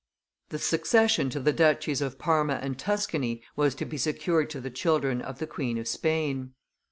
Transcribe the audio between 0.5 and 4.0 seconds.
succession to the duchies of Parma and Tuscany was to be